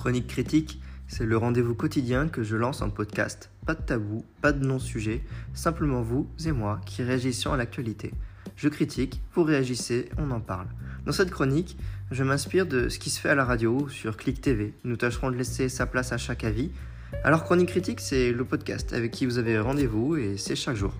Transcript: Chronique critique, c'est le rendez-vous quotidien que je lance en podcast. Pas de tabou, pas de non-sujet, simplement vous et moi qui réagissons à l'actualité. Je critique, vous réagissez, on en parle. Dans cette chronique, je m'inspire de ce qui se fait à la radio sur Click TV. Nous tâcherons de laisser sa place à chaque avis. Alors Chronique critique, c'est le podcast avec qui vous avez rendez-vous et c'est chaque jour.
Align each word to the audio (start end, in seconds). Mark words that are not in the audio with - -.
Chronique 0.00 0.28
critique, 0.28 0.80
c'est 1.08 1.26
le 1.26 1.36
rendez-vous 1.36 1.74
quotidien 1.74 2.28
que 2.28 2.42
je 2.42 2.56
lance 2.56 2.80
en 2.80 2.88
podcast. 2.88 3.50
Pas 3.66 3.74
de 3.74 3.82
tabou, 3.82 4.24
pas 4.40 4.50
de 4.52 4.64
non-sujet, 4.64 5.22
simplement 5.52 6.00
vous 6.00 6.26
et 6.46 6.52
moi 6.52 6.80
qui 6.86 7.02
réagissons 7.02 7.52
à 7.52 7.58
l'actualité. 7.58 8.14
Je 8.56 8.70
critique, 8.70 9.20
vous 9.34 9.42
réagissez, 9.42 10.08
on 10.16 10.30
en 10.30 10.40
parle. 10.40 10.68
Dans 11.04 11.12
cette 11.12 11.30
chronique, 11.30 11.76
je 12.10 12.24
m'inspire 12.24 12.64
de 12.64 12.88
ce 12.88 12.98
qui 12.98 13.10
se 13.10 13.20
fait 13.20 13.28
à 13.28 13.34
la 13.34 13.44
radio 13.44 13.90
sur 13.90 14.16
Click 14.16 14.40
TV. 14.40 14.72
Nous 14.84 14.96
tâcherons 14.96 15.30
de 15.30 15.36
laisser 15.36 15.68
sa 15.68 15.84
place 15.84 16.12
à 16.12 16.16
chaque 16.16 16.44
avis. 16.44 16.70
Alors 17.22 17.44
Chronique 17.44 17.68
critique, 17.68 18.00
c'est 18.00 18.32
le 18.32 18.46
podcast 18.46 18.94
avec 18.94 19.10
qui 19.10 19.26
vous 19.26 19.36
avez 19.36 19.58
rendez-vous 19.58 20.16
et 20.16 20.38
c'est 20.38 20.56
chaque 20.56 20.76
jour. 20.76 20.94